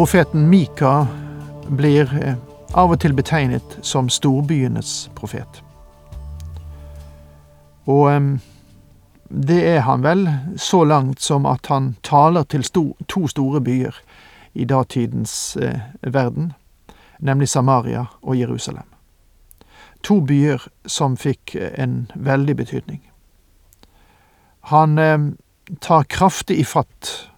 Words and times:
Profeten 0.00 0.48
Mika 0.48 1.06
blir 1.68 2.24
eh, 2.24 2.34
av 2.72 2.94
og 2.94 3.02
til 3.02 3.12
betegnet 3.12 3.74
som 3.84 4.06
storbyenes 4.08 5.10
profet. 5.12 5.58
Og 7.84 8.08
det 9.28 9.58
er 9.74 9.84
han 9.84 10.00
vel, 10.00 10.24
så 10.56 10.86
langt 10.88 11.20
som 11.20 11.44
at 11.44 11.68
han 11.68 11.90
taler 12.00 12.48
til 12.48 12.64
to 13.12 13.26
store 13.28 13.60
byer 13.60 14.00
i 14.56 14.64
datidens 14.64 15.58
eh, 15.60 15.92
verden, 16.00 16.54
nemlig 17.18 17.52
Samaria 17.52 18.06
og 18.22 18.40
Jerusalem. 18.40 18.88
To 20.00 20.22
byer 20.24 20.64
som 20.86 21.20
fikk 21.20 21.58
eh, 21.60 21.76
en 21.76 22.06
veldig 22.14 22.56
betydning. 22.56 23.04
Han 24.72 24.96
tar 25.80 26.08
kraftig 26.08 26.56
i 26.56 26.64
fatt 26.64 27.29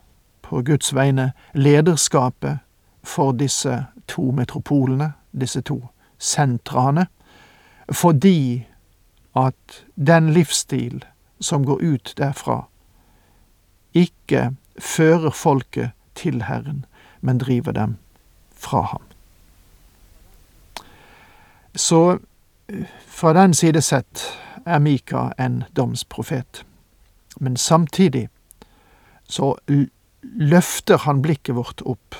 på 0.53 0.62
Guds 0.62 0.95
vegne 0.95 1.33
lederskapet 1.55 2.58
for 3.03 3.33
disse 3.33 3.86
to 4.08 4.31
metropolene, 4.36 5.12
disse 5.41 5.61
to 5.64 5.78
sentrene, 6.19 7.06
fordi 7.92 8.67
at 9.36 9.78
den 9.97 10.28
livsstil 10.33 11.05
som 11.41 11.64
går 11.64 11.80
ut 11.80 12.12
derfra, 12.19 12.58
ikke 13.95 14.50
fører 14.78 15.30
folket 15.30 15.91
til 16.14 16.42
Herren, 16.42 16.84
men 17.20 17.41
driver 17.41 17.73
dem 17.73 17.97
fra 18.53 18.83
ham. 18.92 19.03
Så 21.75 22.19
fra 23.06 23.33
den 23.33 23.55
side 23.55 23.80
sett 23.80 24.27
er 24.67 24.78
Mika 24.78 25.30
en 25.39 25.64
domsprofet. 25.77 26.67
Men 27.41 27.56
samtidig 27.56 28.28
så 29.25 29.56
løfter 30.23 31.03
han 31.05 31.23
blikket 31.23 31.56
vårt 31.59 31.83
opp 31.89 32.17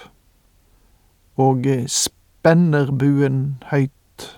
og 1.41 1.67
spenner 1.91 2.91
buen 2.93 3.43
høyt 3.71 4.29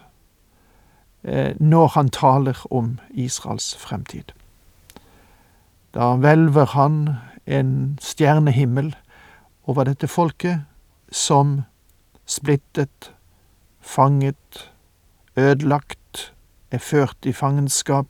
når 1.24 1.86
han 1.94 2.10
taler 2.12 2.58
om 2.70 2.98
Israels 3.10 3.72
fremtid. 3.80 4.34
Da 5.96 6.12
hvelver 6.20 6.74
han 6.74 6.98
en 7.46 7.96
stjernehimmel 8.02 8.92
over 9.64 9.88
dette 9.88 10.08
folket 10.10 10.64
som 11.14 11.62
splittet, 12.26 13.12
fanget, 13.80 14.70
ødelagt, 15.36 16.32
er 16.70 16.78
ført 16.78 17.26
i 17.28 17.32
fangenskap, 17.32 18.08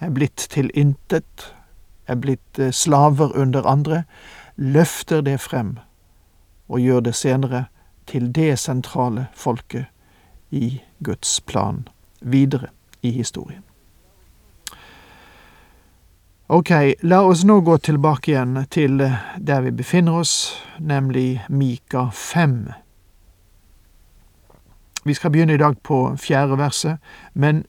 er 0.00 0.10
blitt 0.10 0.46
til 0.50 0.70
intet, 0.74 1.54
er 2.06 2.20
blitt 2.20 2.60
slaver 2.72 3.36
under 3.36 3.66
andre, 3.66 4.04
løfter 4.56 5.20
det 5.20 5.40
frem 5.40 5.78
og 6.68 6.80
gjør 6.80 7.00
det 7.00 7.14
senere 7.14 7.64
til 8.06 8.30
det 8.34 8.58
sentrale 8.58 9.26
folket 9.34 9.86
i 10.50 10.80
Guds 11.04 11.40
plan 11.40 11.88
videre 12.20 12.68
i 13.02 13.10
historien. 13.10 13.62
Ok, 16.48 16.70
la 17.00 17.22
oss 17.24 17.44
nå 17.44 17.60
gå 17.64 17.78
tilbake 17.80 18.30
igjen 18.30 18.66
til 18.70 19.00
der 19.00 19.62
vi 19.64 19.70
befinner 19.72 20.20
oss, 20.20 20.34
nemlig 20.78 21.40
Mika 21.48 22.10
5. 22.12 22.58
Vi 25.04 25.14
skal 25.14 25.32
begynne 25.32 25.56
i 25.56 25.60
dag 25.60 25.80
på 25.82 26.16
fjerde 26.20 26.58
verset, 26.58 26.98
men 27.32 27.64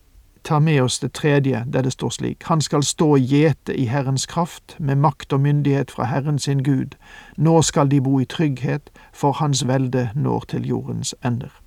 tar 0.46 0.60
med 0.60 0.82
oss 0.82 1.00
det 1.00 1.14
tredje, 1.14 1.66
der 1.74 1.82
det 1.82 1.92
står 1.92 2.10
slik:" 2.10 2.44
Han 2.44 2.62
skal 2.62 2.84
stå 2.84 3.10
og 3.12 3.20
gjete 3.20 3.76
i 3.78 3.86
Herrens 3.86 4.26
kraft, 4.26 4.76
med 4.80 4.96
makt 4.96 5.34
og 5.34 5.40
myndighet 5.40 5.92
fra 5.92 6.04
Herren 6.04 6.40
sin 6.40 6.64
Gud. 6.64 6.96
Nå 7.38 7.62
skal 7.62 7.92
de 7.92 8.02
bo 8.02 8.20
i 8.20 8.26
trygghet, 8.26 8.90
for 9.14 9.32
Hans 9.32 9.68
velde 9.68 10.10
når 10.16 10.40
til 10.40 10.68
jordens 10.68 11.16
ender. 11.26 11.62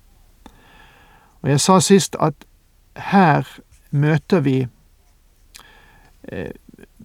Og 1.41 1.49
jeg 1.49 1.59
sa 1.59 1.79
sist 1.79 2.15
at 2.19 2.33
her 2.95 3.59
møter 3.91 4.39
vi 4.39 4.67
eh, 6.23 6.51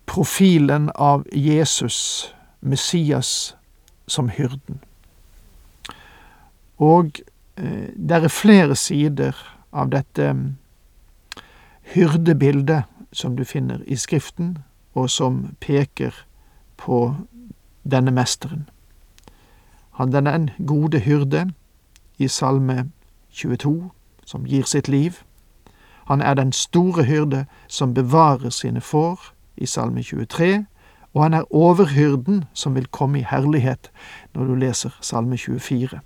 profilen 0.07 0.91
av 0.95 1.25
Jesus, 1.33 2.35
Messias, 2.61 3.57
som 4.07 4.29
hyrden. 4.29 4.81
Og 6.79 7.11
eh, 7.57 7.89
det 7.97 8.25
er 8.25 8.29
flere 8.29 8.77
sider 8.77 9.33
av 9.73 9.91
dette 9.91 10.35
hyrdebildet 11.85 12.83
som 13.13 13.37
du 13.37 13.45
finner 13.45 13.79
i 13.87 13.97
Skriften, 13.97 14.59
og 14.95 15.11
som 15.11 15.57
peker 15.61 16.15
på 16.77 17.15
denne 17.91 18.11
mesteren. 18.11 18.69
Han 19.95 20.15
er 20.15 20.21
den 20.21 20.51
gode 20.67 20.99
hyrde 20.99 21.51
i 22.19 22.29
Salme 22.29 22.91
22, 23.31 23.91
som 24.27 24.45
gir 24.45 24.63
sitt 24.63 24.89
liv. 24.89 25.13
Han 26.07 26.21
er 26.21 26.35
den 26.35 26.53
store 26.53 27.05
hyrde 27.05 27.47
som 27.69 27.95
bevarer 27.95 28.51
sine 28.51 28.81
får 28.81 29.33
i 29.57 29.67
Salme 29.67 30.03
23, 30.03 30.67
og 31.15 31.23
han 31.23 31.35
er 31.35 31.55
overhyrden 31.55 32.45
som 32.53 32.75
vil 32.75 32.87
komme 32.87 33.19
i 33.19 33.27
herlighet 33.31 33.91
når 34.35 34.45
du 34.45 34.55
leser 34.55 34.99
Salme 35.01 35.37
24. 35.37 36.01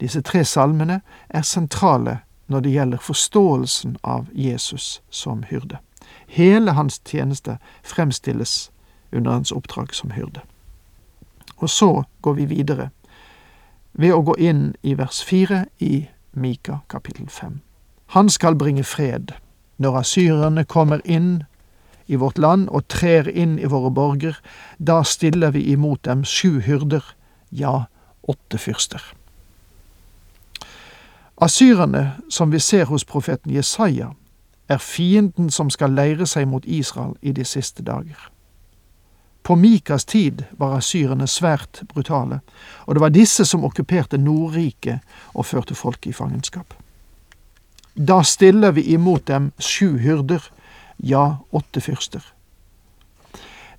Disse 0.00 0.20
tre 0.20 0.44
salmene 0.44 1.00
er 1.28 1.42
sentrale 1.42 2.18
når 2.46 2.60
det 2.60 2.72
gjelder 2.72 2.98
forståelsen 2.98 3.96
av 4.02 4.26
Jesus 4.32 5.02
som 5.10 5.42
hyrde. 5.48 5.78
Hele 6.26 6.72
hans 6.72 7.00
tjeneste 7.06 7.58
fremstilles 7.82 8.70
under 9.12 9.30
hans 9.30 9.52
oppdrag 9.52 9.94
som 9.94 10.10
hyrde. 10.10 10.40
Og 11.56 11.70
så 11.70 12.04
går 12.22 12.34
vi 12.34 12.46
videre 12.46 12.90
ved 13.92 14.14
å 14.14 14.24
gå 14.24 14.36
inn 14.40 14.72
i 14.82 14.94
vers 14.98 15.22
fire 15.24 15.66
i 15.78 16.08
Mika 16.32 16.80
kapittel 16.88 17.28
fem. 17.28 17.60
Han 18.16 18.28
skal 18.28 18.56
bringe 18.56 18.84
fred 18.84 19.34
når 19.76 19.98
asyrerne 20.02 20.64
kommer 20.64 21.00
inn 21.04 21.44
i 22.06 22.16
vårt 22.16 22.38
land 22.38 22.68
og 22.68 22.88
trer 22.92 23.28
inn 23.28 23.58
i 23.58 23.68
våre 23.68 23.90
borger, 23.90 24.36
da 24.78 25.02
stiller 25.06 25.52
vi 25.54 25.64
imot 25.72 26.04
dem 26.04 26.24
sju 26.24 26.60
hyrder, 26.60 27.04
ja, 27.50 27.86
åtte 28.22 28.58
fyrster. 28.58 29.02
Asyrerne, 31.42 32.12
som 32.28 32.50
vi 32.50 32.60
ser 32.60 32.84
hos 32.84 33.04
profeten 33.04 33.50
Jesaja, 33.50 34.12
er 34.68 34.78
fienden 34.78 35.50
som 35.50 35.70
skal 35.70 35.90
leire 35.90 36.26
seg 36.26 36.46
mot 36.46 36.64
Israel 36.64 37.16
i 37.22 37.32
de 37.34 37.44
siste 37.44 37.82
dager. 37.82 38.28
På 39.42 39.56
Mikas 39.58 40.04
tid 40.04 40.44
var 40.58 40.76
asyrerne 40.76 41.26
svært 41.26 41.82
brutale, 41.90 42.40
og 42.86 42.94
det 42.94 43.00
var 43.02 43.10
disse 43.10 43.44
som 43.44 43.64
okkuperte 43.64 44.18
Nordriket 44.22 45.02
og 45.34 45.46
førte 45.46 45.74
folket 45.74 46.12
i 46.12 46.14
fangenskap. 46.14 46.74
Da 47.98 48.22
stiller 48.22 48.70
vi 48.70 48.86
imot 48.94 49.26
dem 49.26 49.50
sju 49.58 49.98
hyrder, 49.98 50.46
ja, 51.02 51.42
åtte 51.50 51.80
fyrster. 51.80 52.22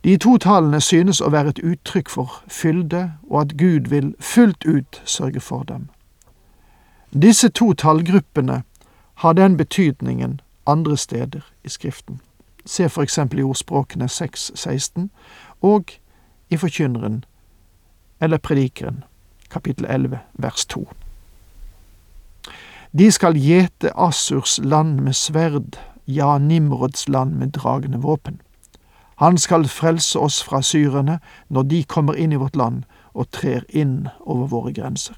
De 0.03 0.17
to 0.17 0.35
tallene 0.37 0.81
synes 0.83 1.23
å 1.23 1.31
være 1.31 1.55
et 1.55 1.63
uttrykk 1.63 2.11
for 2.11 2.41
fylde, 2.51 3.13
og 3.31 3.41
at 3.41 3.57
Gud 3.57 3.87
vil 3.87 4.15
fullt 4.19 4.67
ut 4.67 5.01
sørge 5.05 5.39
for 5.39 5.63
dem. 5.63 5.87
Disse 7.21 7.49
to 7.49 7.73
tallgruppene 7.73 8.63
har 9.15 9.33
den 9.33 9.57
betydningen 9.57 10.41
andre 10.65 10.97
steder 10.97 11.41
i 11.63 11.69
Skriften. 11.69 12.21
Se 12.65 12.89
for 12.89 13.03
eksempel 13.03 13.39
i 13.39 13.43
ordspråkene 13.43 14.05
6.16 14.05 15.07
og 15.61 15.91
i 16.49 16.57
Forkynneren 16.57 17.23
eller 18.21 18.37
Predikeren, 18.37 19.03
kapittel 19.49 19.85
11, 19.85 20.19
vers 20.33 20.65
2. 20.65 20.87
De 22.97 23.11
skal 23.11 23.37
gjete 23.37 23.91
Assurs 23.95 24.59
land 24.63 24.99
med 24.99 25.13
sverd, 25.13 25.77
ja, 26.07 26.37
Nimrods 26.37 27.09
land 27.09 27.31
med 27.33 27.51
dragende 27.51 27.97
våpen. 27.97 28.41
Han 29.15 29.37
skal 29.37 29.67
frelse 29.67 30.19
oss 30.19 30.43
fra 30.43 30.61
syrerne 30.61 31.19
når 31.49 31.63
de 31.63 31.83
kommer 31.83 32.13
inn 32.13 32.31
i 32.31 32.41
vårt 32.41 32.55
land 32.55 32.83
og 33.13 33.29
trer 33.31 33.65
inn 33.69 34.07
over 34.19 34.47
våre 34.47 34.73
grenser. 34.73 35.15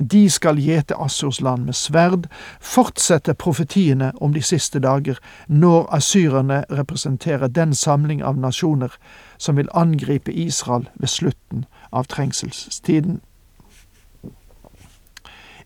De 0.00 0.30
skal 0.30 0.56
gjete 0.56 0.96
Assurs 0.96 1.40
land 1.40 1.64
med 1.64 1.74
sverd, 1.74 2.26
fortsette 2.60 3.34
profetiene 3.34 4.12
om 4.20 4.32
de 4.32 4.42
siste 4.42 4.80
dager, 4.80 5.18
når 5.48 5.88
asyrerne 5.94 6.64
representerer 6.70 7.48
den 7.48 7.74
samling 7.74 8.22
av 8.24 8.38
nasjoner 8.38 8.96
som 9.38 9.56
vil 9.56 9.68
angripe 9.74 10.32
Israel 10.32 10.88
ved 10.94 11.08
slutten 11.08 11.64
av 11.92 12.04
trengselstiden. 12.04 13.20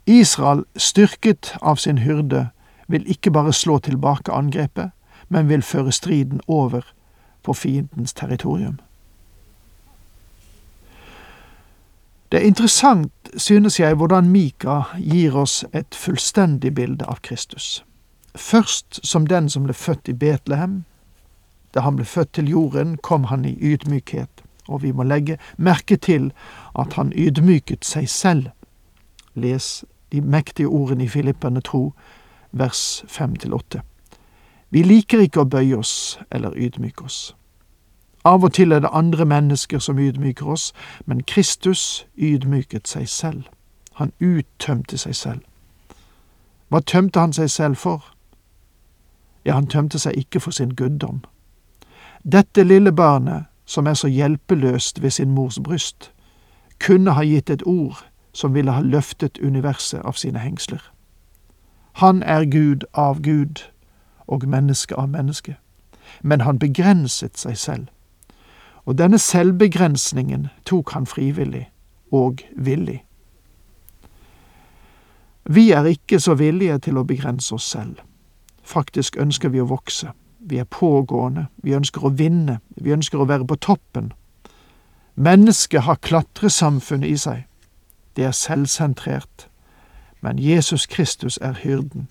Israel, 0.07 0.65
styrket 0.77 1.57
av 1.63 1.77
sin 1.77 1.99
hyrde, 1.99 2.49
vil 2.89 3.07
ikke 3.11 3.31
bare 3.31 3.53
slå 3.53 3.79
tilbake 3.79 4.33
angrepet, 4.33 4.91
men 5.29 5.49
vil 5.49 5.63
føre 5.63 5.93
striden 5.93 6.41
over 6.49 6.83
på 7.43 7.53
fiendens 7.53 8.13
territorium. 8.13 8.81
Det 12.35 12.43
er 12.43 12.47
interessant, 12.47 13.13
synes 13.37 13.81
jeg, 13.81 13.95
hvordan 13.95 14.29
Mika 14.29 14.81
gir 14.99 15.37
oss 15.37 15.65
et 15.73 15.95
fullstendig 15.95 16.73
bilde 16.75 17.07
av 17.07 17.21
Kristus. 17.23 17.85
Først 18.35 18.99
som 19.07 19.27
den 19.27 19.47
som 19.49 19.63
ble 19.63 19.75
født 19.75 20.11
i 20.11 20.15
Betlehem. 20.19 20.81
Da 21.75 21.85
han 21.87 21.95
ble 21.95 22.05
født 22.05 22.33
til 22.33 22.51
jorden, 22.51 22.97
kom 22.97 23.25
han 23.31 23.45
i 23.45 23.55
ydmykhet, 23.61 24.43
og 24.69 24.83
vi 24.83 24.91
må 24.91 25.07
legge 25.07 25.39
merke 25.57 25.97
til 25.97 26.33
at 26.75 26.99
han 26.99 27.13
ydmyket 27.15 27.87
seg 27.87 28.11
selv. 28.11 28.51
Les 29.35 29.85
de 30.13 30.21
mektige 30.21 30.67
ordene 30.67 31.05
i 31.05 31.09
Filipperne 31.09 31.63
tro, 31.63 31.93
vers 32.51 33.05
fem 33.07 33.37
til 33.37 33.55
åtte. 33.55 33.87
Vi 34.71 34.83
liker 34.83 35.23
ikke 35.23 35.47
å 35.47 35.51
bøye 35.55 35.79
oss 35.79 36.19
eller 36.35 36.59
ydmyke 36.59 37.07
oss. 37.07 37.37
Av 38.25 38.45
og 38.45 38.53
til 38.53 38.73
er 38.73 38.81
det 38.81 38.89
andre 38.93 39.25
mennesker 39.25 39.79
som 39.79 39.99
ydmyker 39.99 40.47
oss, 40.47 40.73
men 41.07 41.23
Kristus 41.23 42.07
ydmyket 42.17 42.89
seg 42.89 43.09
selv. 43.09 43.43
Han 43.95 44.13
uttømte 44.21 44.99
seg 44.99 45.15
selv. 45.15 45.41
Hva 46.69 46.81
tømte 46.81 47.21
han 47.21 47.33
seg 47.33 47.51
selv 47.51 47.77
for? 47.77 48.15
Ja, 49.45 49.55
han 49.55 49.67
tømte 49.67 49.99
seg 49.99 50.17
ikke 50.17 50.41
for 50.41 50.51
sin 50.51 50.73
guddom. 50.75 51.21
Dette 52.33 52.65
lille 52.65 52.93
barnet, 52.93 53.45
som 53.67 53.87
er 53.87 53.95
så 53.95 54.09
hjelpeløst 54.09 55.03
ved 55.03 55.11
sin 55.11 55.31
mors 55.31 55.61
bryst, 55.61 56.13
kunne 56.81 57.13
ha 57.13 57.23
gitt 57.23 57.51
et 57.51 57.63
ord 57.67 58.07
som 58.33 58.55
ville 58.55 58.73
ha 58.73 58.81
løftet 58.81 59.39
universet 59.39 60.01
av 60.01 60.13
sine 60.13 60.39
hengsler. 60.39 60.81
Han 62.01 62.23
er 62.23 62.45
Gud 62.45 62.89
av 62.95 63.21
Gud 63.23 63.69
og 64.27 64.49
menneske 64.49 64.97
av 64.97 65.09
menneske, 65.09 65.57
men 66.23 66.41
han 66.41 66.59
begrenset 66.59 67.39
seg 67.39 67.59
selv 67.59 67.87
og 68.85 68.99
denne 68.99 69.19
selvbegrensningen 69.19 70.49
tok 70.67 70.93
han 70.93 71.07
frivillig 71.07 71.71
og 72.13 72.43
villig. 72.57 73.05
Vi 75.45 75.71
er 75.71 75.85
ikke 75.85 76.21
så 76.21 76.35
villige 76.35 76.79
til 76.79 76.99
å 76.99 77.05
begrense 77.05 77.55
oss 77.55 77.69
selv. 77.71 77.97
Faktisk 78.63 79.17
ønsker 79.21 79.49
vi 79.53 79.61
å 79.61 79.69
vokse. 79.69 80.13
Vi 80.41 80.59
er 80.59 80.65
pågående, 80.65 81.47
vi 81.57 81.75
ønsker 81.77 82.05
å 82.05 82.13
vinne, 82.13 82.61
vi 82.77 82.93
ønsker 82.93 83.21
å 83.21 83.29
være 83.29 83.47
på 83.49 83.57
toppen. 83.57 84.13
Mennesket 85.15 85.85
har 85.85 86.01
klatresamfunnet 86.01 87.09
i 87.09 87.17
seg. 87.17 87.45
Det 88.17 88.25
er 88.25 88.33
selvsentrert. 88.37 89.49
Men 90.21 90.39
Jesus 90.39 90.87
Kristus 90.87 91.39
er 91.43 91.53
hyrden. 91.61 92.09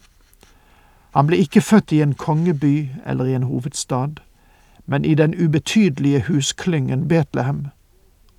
Han 1.13 1.27
ble 1.27 1.37
ikke 1.37 1.61
født 1.61 1.91
i 1.91 2.01
en 2.01 2.13
kongeby 2.13 2.89
eller 3.05 3.25
i 3.25 3.33
en 3.33 3.49
hovedstad 3.49 4.21
men 4.85 5.05
i 5.05 5.15
den 5.15 5.45
ubetydelige 5.45 6.21
husklyngen 6.27 7.07
Betlehem 7.07 7.67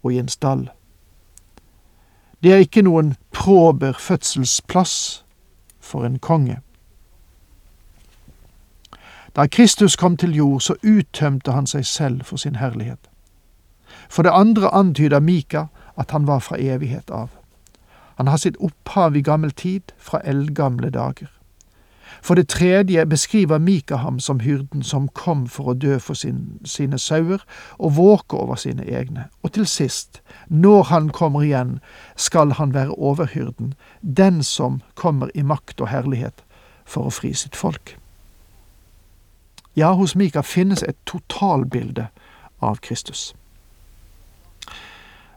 og 0.03 0.13
i 0.13 0.19
en 0.19 0.29
stall. 0.29 0.71
Det 2.43 2.53
er 2.53 2.57
ikke 2.57 2.83
noen 2.83 3.15
prober 3.33 3.93
fødselsplass 3.93 5.25
for 5.81 6.05
en 6.05 6.19
konge. 6.19 6.59
Da 9.37 9.47
Kristus 9.47 9.97
kom 9.97 10.17
til 10.17 10.35
jord, 10.35 10.61
så 10.61 10.75
uttømte 10.83 11.53
han 11.53 11.67
seg 11.67 11.87
selv 11.87 12.25
for 12.25 12.37
sin 12.37 12.57
herlighet. 12.57 13.11
For 14.09 14.23
det 14.23 14.31
andre 14.35 14.75
antyder 14.75 15.21
Mika 15.21 15.65
at 15.99 16.11
han 16.11 16.27
var 16.27 16.39
fra 16.39 16.59
evighet 16.61 17.11
av. 17.11 17.29
Han 18.17 18.27
har 18.27 18.37
sitt 18.37 18.57
opphav 18.61 19.17
i 19.17 19.23
gammel 19.23 19.51
tid, 19.51 19.83
fra 19.99 20.21
eldgamle 20.25 20.91
dager. 20.91 21.34
For 22.25 22.35
det 22.35 22.49
tredje 22.49 23.07
beskriver 23.07 23.59
Mika 23.59 23.97
ham 23.97 24.21
som 24.21 24.41
hyrden 24.41 24.83
som 24.83 25.09
kom 25.09 25.43
for 25.47 25.69
å 25.69 25.75
dø 25.77 25.99
for 26.01 26.17
sin, 26.17 26.57
sine 26.65 26.97
sauer 26.99 27.43
og 27.77 27.99
våke 27.99 28.39
over 28.41 28.57
sine 28.57 28.87
egne. 28.89 29.27
Og 29.43 29.53
til 29.53 29.67
sist, 29.69 30.23
når 30.49 30.83
han 30.89 31.11
kommer 31.13 31.45
igjen, 31.45 31.75
skal 32.17 32.57
han 32.57 32.73
være 32.73 32.97
overhyrden, 32.97 33.75
den 34.01 34.43
som 34.43 34.81
kommer 34.95 35.29
i 35.35 35.45
makt 35.45 35.85
og 35.85 35.93
herlighet 35.93 36.41
for 36.89 37.05
å 37.05 37.13
fri 37.13 37.35
sitt 37.37 37.57
folk. 37.61 37.99
Ja, 39.77 39.93
hos 39.93 40.17
Mika 40.17 40.41
finnes 40.41 40.81
et 40.83 40.97
totalbilde 41.05 42.07
av 42.65 42.81
Kristus. 42.81 43.35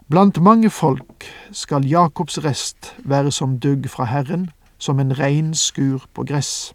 Blant 0.08 0.40
mange 0.40 0.70
folk 0.72 1.28
skal 1.52 1.84
Jakobs 1.84 2.40
rest 2.40 2.94
være 3.04 3.28
som 3.28 3.58
dugg 3.60 3.90
fra 3.92 4.08
Herren, 4.08 4.48
som 4.78 5.00
en 5.04 5.12
reinskur 5.12 6.08
på 6.14 6.24
gress. 6.24 6.72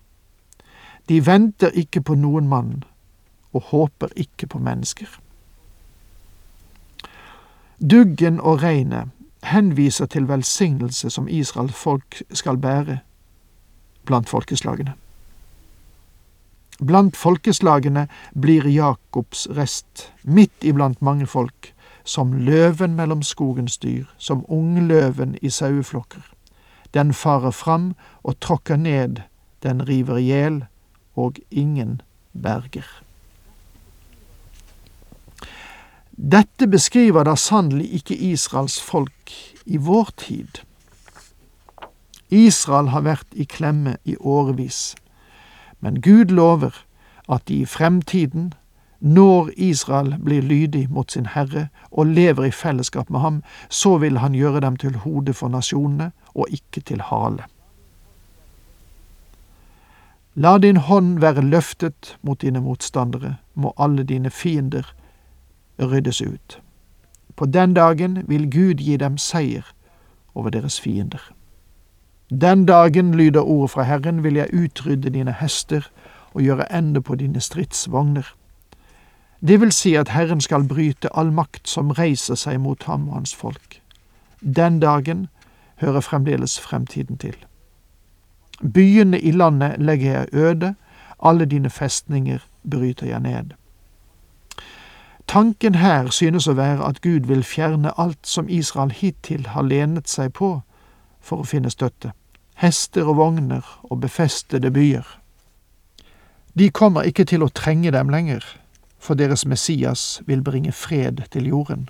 De 1.10 1.26
venter 1.26 1.74
ikke 1.76 2.02
på 2.02 2.16
noen 2.16 2.48
mann 2.48 2.84
og 3.54 3.62
håper 3.62 4.14
ikke 4.16 4.48
på 4.48 4.60
mennesker. 4.60 5.08
Duggen 7.80 8.40
og 8.40 8.64
regnet 8.64 9.12
henviser 9.44 10.06
til 10.06 10.28
velsignelse 10.28 11.10
som 11.10 11.28
Israels 11.28 11.76
folk 11.76 12.22
skal 12.32 12.58
bære 12.58 13.00
blant 14.06 14.30
folkeslagene. 14.30 14.94
Blant 16.80 17.18
folkeslagene 17.18 18.08
blir 18.42 18.68
Jakobs 18.68 19.48
rest, 19.58 20.12
midt 20.24 20.64
iblant 20.64 21.02
mange 21.02 21.28
folk, 21.28 21.74
som 22.04 22.34
løven 22.34 22.96
mellom 22.96 23.22
skogens 23.24 23.78
dyr, 23.78 24.06
som 24.18 24.46
ungløven 24.48 25.38
i 25.42 25.50
saueflokker. 25.50 26.24
Den 26.94 27.14
farer 27.14 27.52
fram 27.52 27.94
og 28.24 28.40
tråkker 28.40 28.76
ned, 28.76 29.22
den 29.64 29.88
river 29.88 30.18
i 30.18 30.24
hjel, 30.24 30.66
og 31.16 31.40
ingen 31.52 32.02
berger. 32.34 32.88
Dette 36.14 36.68
beskriver 36.68 37.26
da 37.26 37.36
sannelig 37.36 37.90
ikke 37.94 38.16
Israels 38.16 38.82
folk 38.82 39.34
i 39.66 39.78
vår 39.78 40.10
tid. 40.18 40.62
Israel 42.30 42.90
har 42.94 43.06
vært 43.06 43.34
i 43.34 43.46
klemme 43.50 43.98
i 44.06 44.16
årevis, 44.20 44.96
men 45.82 46.02
Gud 46.02 46.34
lover 46.34 46.74
at 47.30 47.50
i 47.50 47.66
fremtiden, 47.66 48.54
når 49.00 49.50
Israel 49.58 50.16
blir 50.24 50.42
lydig 50.42 50.86
mot 50.90 51.12
sin 51.12 51.26
Herre 51.34 51.68
og 51.92 52.08
lever 52.08 52.48
i 52.48 52.52
fellesskap 52.56 53.10
med 53.10 53.20
ham, 53.20 53.42
så 53.70 53.98
vil 53.98 54.18
han 54.18 54.34
gjøre 54.34 54.62
dem 54.64 54.78
til 54.78 54.96
hode 55.04 55.34
for 55.34 55.52
nasjonene 55.52 56.12
og 56.34 56.48
ikke 56.50 56.82
til 56.82 57.02
hale. 57.02 57.44
La 60.36 60.58
din 60.58 60.78
hånd 60.78 61.20
være 61.20 61.42
løftet 61.42 62.18
mot 62.22 62.42
dine 62.42 62.62
motstandere, 62.62 63.36
må 63.54 63.74
alle 63.78 64.04
dine 64.04 64.30
fiender 64.30 64.96
ryddes 65.80 66.22
ut. 66.22 66.62
På 67.36 67.46
den 67.46 67.74
dagen 67.74 68.24
vil 68.28 68.52
Gud 68.52 68.82
gi 68.82 68.98
dem 68.98 69.18
seier 69.18 69.74
over 70.36 70.50
deres 70.50 70.80
fiender. 70.82 71.34
Den 72.42 72.66
dagen, 72.66 73.16
lyder 73.16 73.42
ordet 73.42 73.72
fra 73.72 73.84
Herren, 73.84 74.24
vil 74.24 74.34
jeg 74.34 74.54
utrydde 74.54 75.10
dine 75.10 75.36
hester 75.40 75.82
og 76.34 76.42
gjøre 76.42 76.78
ende 76.78 77.02
på 77.02 77.16
dine 77.16 77.40
stridsvogner. 77.40 78.34
Det 79.48 79.62
vil 79.62 79.72
si 79.72 79.94
at 79.96 80.10
Herren 80.10 80.42
skal 80.42 80.68
bryte 80.68 81.10
all 81.18 81.32
makt 81.32 81.70
som 81.70 81.92
reiser 81.92 82.36
seg 82.36 82.60
mot 82.60 82.84
ham 82.84 83.10
og 83.10 83.14
hans 83.14 83.36
folk. 83.36 83.82
Den 84.42 84.80
dagen 84.80 85.28
hører 85.76 86.00
fremdeles 86.00 86.60
fremtiden 86.60 87.18
til. 87.18 87.36
Byene 88.64 89.20
i 89.20 89.32
landet 89.32 89.76
legger 89.80 90.12
jeg 90.12 90.28
øde, 90.34 90.76
alle 91.24 91.46
dine 91.46 91.70
festninger 91.70 92.40
bryter 92.72 93.08
jeg 93.08 93.20
ned. 93.20 93.46
Tanken 95.28 95.76
her 95.76 96.10
synes 96.10 96.48
å 96.48 96.54
være 96.54 96.84
at 96.86 97.02
Gud 97.02 97.28
vil 97.28 97.44
fjerne 97.44 97.94
alt 97.98 98.28
som 98.28 98.50
Israel 98.50 98.92
hittil 98.92 99.48
har 99.48 99.64
lenet 99.64 100.10
seg 100.10 100.34
på 100.34 100.62
for 101.24 101.44
å 101.44 101.48
finne 101.48 101.72
støtte, 101.72 102.12
hester 102.60 103.08
og 103.08 103.18
vogner 103.18 103.64
og 103.84 104.02
befestede 104.04 104.72
byer. 104.72 105.08
De 106.54 106.70
kommer 106.70 107.08
ikke 107.08 107.26
til 107.26 107.44
å 107.44 107.50
trenge 107.50 107.92
dem 107.92 108.12
lenger, 108.14 108.44
for 109.00 109.16
deres 109.16 109.46
Messias 109.46 110.22
vil 110.28 110.44
bringe 110.44 110.72
fred 110.72 111.24
til 111.32 111.48
jorden. 111.48 111.90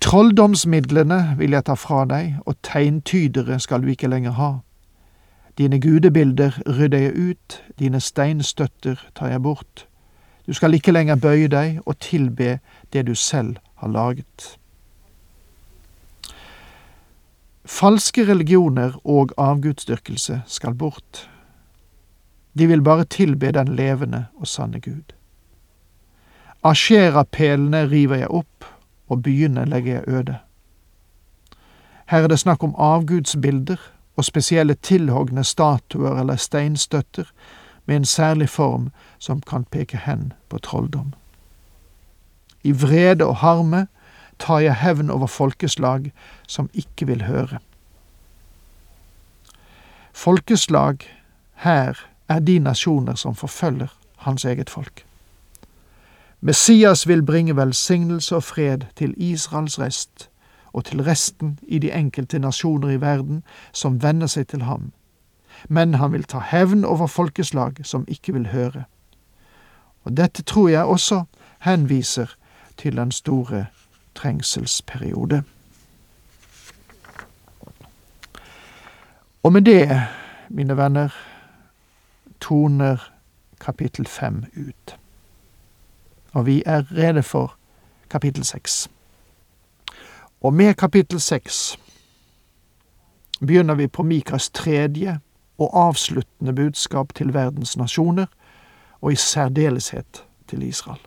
Trolldomsmidlene 0.00 1.34
vil 1.38 1.56
jeg 1.56 1.64
ta 1.66 1.74
fra 1.74 2.04
deg, 2.06 2.38
og 2.46 2.56
tegntydere 2.62 3.58
skal 3.60 3.82
du 3.82 3.90
ikke 3.90 4.10
lenger 4.10 4.36
ha. 4.38 4.50
Dine 5.58 5.80
gudebilder 5.82 6.60
rydder 6.66 6.98
jeg 6.98 7.30
ut, 7.30 7.62
dine 7.78 8.00
steinstøtter 8.00 9.00
tar 9.18 9.32
jeg 9.34 9.42
bort. 9.42 9.88
Du 10.46 10.54
skal 10.54 10.74
ikke 10.74 10.94
lenger 10.94 11.18
bøye 11.18 11.48
deg 11.50 11.80
og 11.84 11.98
tilbe 11.98 12.60
det 12.92 13.06
du 13.06 13.14
selv 13.14 13.58
har 13.82 13.90
laget. 13.90 14.46
Falske 17.68 18.24
religioner 18.24 18.94
og 19.04 19.34
avgudsdyrkelse 19.36 20.42
skal 20.46 20.74
bort. 20.74 21.26
De 22.58 22.66
vil 22.66 22.82
bare 22.82 23.04
tilbe 23.04 23.50
den 23.52 23.74
levende 23.76 24.24
og 24.36 24.46
sanne 24.46 24.80
Gud. 24.80 25.12
Asherapælene 26.64 27.90
river 27.90 28.16
jeg 28.16 28.30
opp, 28.30 28.64
og 29.08 29.22
byene 29.22 29.64
legger 29.64 29.92
jeg 29.94 30.08
øde. 30.08 30.38
Her 32.08 32.18
er 32.18 32.28
det 32.28 32.38
snakk 32.38 32.64
om 32.64 32.74
avgudsbilder 32.78 33.76
og 34.16 34.24
spesielle 34.24 34.74
tilhogne 34.74 35.44
statuer 35.44 36.20
eller 36.20 36.36
steinstøtter 36.36 37.24
med 37.86 37.96
en 37.96 38.04
særlig 38.04 38.48
form 38.48 38.90
som 39.18 39.40
kan 39.40 39.64
peke 39.64 39.96
hen 39.96 40.32
på 40.48 40.58
trolldom. 40.58 41.12
I 42.62 42.72
vrede 42.72 43.26
og 43.26 43.36
harme 43.36 43.86
tar 44.38 44.58
jeg 44.58 44.76
hevn 44.76 45.10
over 45.10 45.26
folkeslag 45.26 46.12
som 46.46 46.70
ikke 46.74 47.06
vil 47.06 47.24
høre. 47.24 47.58
Folkeslag 50.12 50.98
her 51.54 51.98
er 52.28 52.38
de 52.38 52.58
nasjoner 52.58 53.14
som 53.14 53.34
forfølger 53.34 53.88
hans 54.16 54.44
eget 54.44 54.70
folk. 54.70 55.07
Messias 56.40 57.08
vil 57.08 57.22
bringe 57.22 57.56
velsignelse 57.56 58.36
og 58.36 58.42
fred 58.42 58.78
til 58.96 59.14
Israels 59.16 59.78
rest 59.80 60.30
og 60.72 60.84
til 60.84 61.02
resten 61.02 61.58
i 61.62 61.78
de 61.78 61.92
enkelte 61.92 62.38
nasjoner 62.38 62.88
i 62.88 63.00
verden 63.00 63.42
som 63.72 64.02
venner 64.02 64.26
seg 64.26 64.46
til 64.48 64.62
ham, 64.62 64.92
men 65.68 65.94
han 65.94 66.12
vil 66.12 66.24
ta 66.24 66.38
hevn 66.38 66.84
over 66.84 67.06
folkeslag 67.06 67.80
som 67.82 68.04
ikke 68.08 68.32
vil 68.32 68.46
høre. 68.52 68.84
Og 70.04 70.16
dette 70.16 70.42
tror 70.42 70.68
jeg 70.68 70.84
også 70.84 71.24
henviser 71.58 72.36
til 72.76 72.96
den 72.96 73.10
store 73.12 73.66
trengselsperiode. 74.14 75.42
Og 79.42 79.52
med 79.52 79.62
det, 79.62 80.06
mine 80.48 80.76
venner, 80.76 81.08
toner 82.40 83.12
kapittel 83.60 84.06
fem 84.06 84.44
ut. 84.56 84.97
Og 86.38 86.46
vi 86.46 86.62
er 86.66 86.84
rede 86.92 87.22
for 87.22 87.56
kapittel 88.10 88.44
seks. 88.44 88.90
Og 90.40 90.54
med 90.54 90.74
kapittel 90.74 91.20
seks 91.20 91.78
begynner 93.40 93.74
vi 93.74 93.86
på 93.86 94.02
Mikas 94.02 94.50
tredje 94.50 95.20
og 95.58 95.70
avsluttende 95.88 96.54
budskap 96.54 97.14
til 97.14 97.34
verdens 97.34 97.76
nasjoner, 97.76 98.26
og 99.00 99.12
i 99.12 99.16
særdeleshet 99.16 100.24
til 100.48 100.62
Israel. 100.62 101.00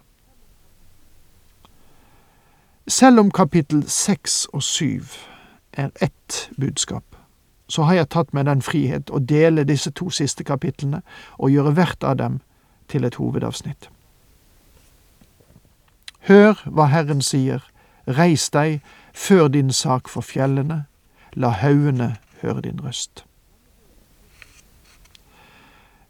Selv 2.87 3.19
om 3.19 3.31
kapittel 3.31 3.89
seks 3.89 4.45
og 4.45 4.63
syv 4.63 5.03
er 5.73 5.89
ett 6.01 6.51
budskap, 6.59 7.15
så 7.67 7.83
har 7.83 7.93
jeg 7.93 8.09
tatt 8.09 8.33
meg 8.33 8.45
den 8.45 8.61
frihet 8.61 9.09
å 9.09 9.19
dele 9.19 9.63
disse 9.63 9.91
to 9.91 10.09
siste 10.09 10.43
kapitlene 10.43 11.01
og 11.37 11.51
gjøre 11.51 11.71
hvert 11.71 12.03
av 12.03 12.17
dem 12.17 12.39
til 12.87 13.07
et 13.07 13.15
hovedavsnitt. 13.15 13.89
Hør 16.27 16.61
hva 16.65 16.85
Herren 16.91 17.21
sier, 17.21 17.63
reis 18.07 18.49
deg, 18.53 18.81
før 19.13 19.47
din 19.47 19.71
sak 19.73 20.09
for 20.09 20.21
fjellene, 20.21 20.85
la 21.33 21.49
haugene 21.49 22.15
høre 22.41 22.61
din 22.61 22.79
røst. 22.83 23.25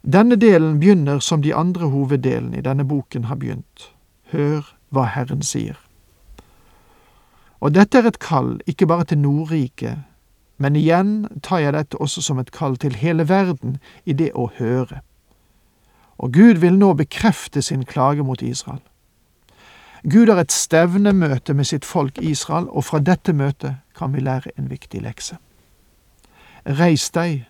Denne 0.02 0.36
delen 0.36 0.80
begynner 0.80 1.18
som 1.18 1.42
de 1.42 1.54
andre 1.54 1.88
hoveddelene 1.88 2.58
i 2.58 2.64
denne 2.66 2.84
boken 2.84 3.24
har 3.30 3.38
begynt. 3.38 3.92
Hør 4.32 4.66
hva 4.90 5.06
Herren 5.14 5.42
sier. 5.46 5.78
Og 7.62 7.74
dette 7.74 7.98
er 7.98 8.08
et 8.10 8.18
kall 8.18 8.56
ikke 8.66 8.88
bare 8.90 9.04
til 9.04 9.22
Nordriket, 9.22 10.02
men 10.58 10.76
igjen 10.76 11.28
tar 11.42 11.62
jeg 11.62 11.74
dette 11.76 12.00
også 12.02 12.22
som 12.22 12.40
et 12.42 12.50
kall 12.50 12.76
til 12.76 12.98
hele 12.98 13.28
verden 13.28 13.78
i 14.04 14.12
det 14.12 14.32
å 14.34 14.48
høre. 14.58 15.00
Og 16.18 16.34
Gud 16.34 16.58
vil 16.62 16.78
nå 16.78 16.92
bekrefte 16.98 17.62
sin 17.62 17.86
klage 17.86 18.26
mot 18.26 18.42
Israel. 18.42 18.82
Gud 20.10 20.28
har 20.28 20.40
et 20.40 20.52
stevnemøte 20.52 21.54
med 21.54 21.64
sitt 21.64 21.84
folk 21.84 22.18
Israel, 22.18 22.66
og 22.68 22.84
fra 22.84 22.98
dette 22.98 23.32
møtet 23.32 23.76
kan 23.94 24.14
vi 24.14 24.20
lære 24.20 24.50
en 24.58 24.70
viktig 24.70 25.02
lekse. 25.02 25.36
Reis 26.66 27.10
deg, 27.10 27.46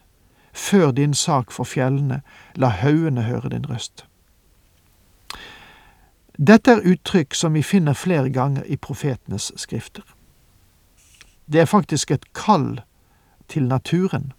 før 0.53 0.91
din 0.91 1.15
sak 1.15 1.53
for 1.53 1.65
fjellene, 1.65 2.21
la 2.57 2.69
haugene 2.69 3.23
høre 3.23 3.49
din 3.49 3.65
røst. 3.69 4.05
Dette 6.39 6.71
er 6.71 6.85
uttrykk 6.93 7.35
som 7.35 7.55
vi 7.55 7.63
finner 7.63 7.93
flere 7.93 8.31
ganger 8.31 8.65
i 8.65 8.77
profetenes 8.77 9.53
skrifter. 9.57 10.05
Det 11.53 11.61
er 11.61 11.65
faktisk 11.65 12.11
et 12.11 12.33
kall 12.33 12.81
til 13.49 13.69
naturen. 13.69 14.33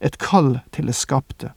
Et 0.00 0.18
kall 0.18 0.60
til 0.72 0.86
det 0.86 0.94
skapte. 0.94 1.50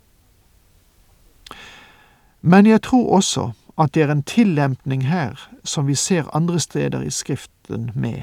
Men 2.41 2.65
jeg 2.65 2.81
tror 2.81 3.15
også 3.17 3.51
at 3.77 3.93
det 3.93 4.03
er 4.03 4.11
en 4.11 4.23
tillempning 4.23 5.07
her 5.07 5.49
som 5.63 5.87
vi 5.87 5.95
ser 5.95 6.35
andre 6.35 6.59
steder 6.59 7.01
i 7.01 7.09
Skriften 7.09 7.91
med. 7.95 8.21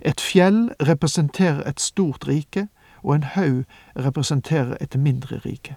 Et 0.00 0.20
fjell 0.20 0.70
representerer 0.82 1.68
et 1.68 1.80
stort 1.80 2.28
rike, 2.28 2.68
og 3.02 3.14
en 3.14 3.22
haug 3.22 3.64
representerer 3.96 4.76
et 4.80 4.96
mindre 4.96 5.38
rike. 5.38 5.76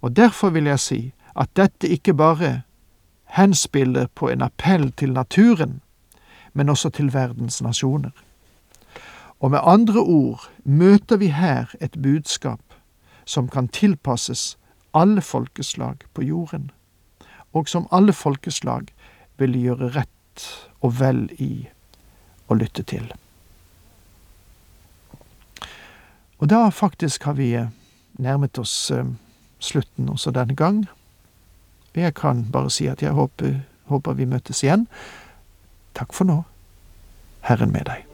Og 0.00 0.16
derfor 0.16 0.50
vil 0.50 0.64
jeg 0.64 0.80
si 0.80 1.12
at 1.36 1.56
dette 1.56 1.88
ikke 1.88 2.14
bare 2.14 2.62
henspiller 3.24 4.06
på 4.14 4.28
en 4.28 4.42
appell 4.42 4.92
til 4.92 5.12
naturen, 5.12 5.80
men 6.52 6.68
også 6.68 6.88
til 6.88 7.12
verdens 7.14 7.62
nasjoner. 7.62 8.10
Og 9.40 9.50
med 9.50 9.58
andre 9.62 10.00
ord 10.00 10.50
møter 10.64 11.16
vi 11.16 11.26
her 11.26 11.74
et 11.80 11.96
budskap 12.02 12.60
som 13.24 13.48
kan 13.48 13.68
tilpasses 13.68 14.58
alle 14.94 15.20
folkeslag 15.20 15.96
på 16.14 16.22
jorden, 16.22 16.70
og 17.54 17.70
som 17.70 17.86
alle 17.94 18.12
folkeslag 18.12 18.90
vil 19.38 19.56
gjøre 19.58 19.92
rett 19.94 20.46
og 20.82 20.98
vel 21.00 21.26
i 21.38 21.66
å 22.50 22.56
lytte 22.58 22.84
til. 22.86 23.06
Og 26.42 26.50
da 26.50 26.66
faktisk 26.74 27.24
har 27.24 27.38
vi 27.38 27.52
nærmet 28.20 28.58
oss 28.58 28.90
eh, 28.90 29.06
slutten 29.62 30.10
også 30.12 30.34
denne 30.34 30.56
gang. 30.58 30.84
Jeg 31.94 32.14
kan 32.18 32.44
bare 32.52 32.70
si 32.74 32.88
at 32.90 33.02
jeg 33.02 33.14
håper, 33.14 33.62
håper 33.86 34.18
vi 34.18 34.26
møtes 34.28 34.64
igjen. 34.66 34.88
Takk 35.94 36.12
for 36.12 36.28
nå. 36.28 36.42
Herren 37.46 37.72
med 37.72 37.86
deg. 37.86 38.13